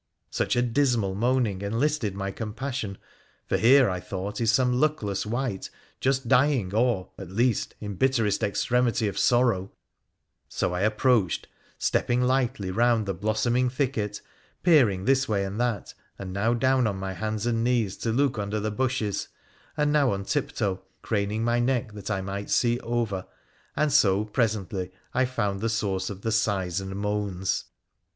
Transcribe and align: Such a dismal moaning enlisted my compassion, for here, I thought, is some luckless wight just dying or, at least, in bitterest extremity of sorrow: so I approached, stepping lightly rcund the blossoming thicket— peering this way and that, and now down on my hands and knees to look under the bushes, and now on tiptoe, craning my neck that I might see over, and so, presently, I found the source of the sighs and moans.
Such 0.31 0.55
a 0.55 0.63
dismal 0.63 1.13
moaning 1.13 1.61
enlisted 1.61 2.15
my 2.15 2.31
compassion, 2.31 2.97
for 3.45 3.55
here, 3.57 3.87
I 3.87 3.99
thought, 3.99 4.41
is 4.41 4.51
some 4.51 4.73
luckless 4.79 5.27
wight 5.27 5.69
just 5.99 6.27
dying 6.27 6.73
or, 6.73 7.11
at 7.19 7.29
least, 7.29 7.75
in 7.79 7.97
bitterest 7.97 8.41
extremity 8.41 9.07
of 9.07 9.19
sorrow: 9.19 9.71
so 10.49 10.73
I 10.73 10.81
approached, 10.81 11.47
stepping 11.77 12.19
lightly 12.23 12.71
rcund 12.71 13.05
the 13.05 13.13
blossoming 13.13 13.69
thicket— 13.69 14.21
peering 14.63 15.05
this 15.05 15.29
way 15.29 15.45
and 15.45 15.59
that, 15.61 15.93
and 16.17 16.33
now 16.33 16.55
down 16.55 16.87
on 16.87 16.95
my 16.95 17.13
hands 17.13 17.45
and 17.45 17.63
knees 17.63 17.95
to 17.97 18.11
look 18.11 18.39
under 18.39 18.59
the 18.59 18.71
bushes, 18.71 19.27
and 19.77 19.91
now 19.93 20.13
on 20.13 20.25
tiptoe, 20.25 20.81
craning 21.03 21.43
my 21.43 21.59
neck 21.59 21.91
that 21.93 22.09
I 22.09 22.21
might 22.21 22.49
see 22.49 22.79
over, 22.79 23.27
and 23.75 23.93
so, 23.93 24.25
presently, 24.25 24.91
I 25.13 25.25
found 25.25 25.61
the 25.61 25.69
source 25.69 26.09
of 26.09 26.21
the 26.21 26.31
sighs 26.31 26.81
and 26.81 26.95
moans. 26.95 27.65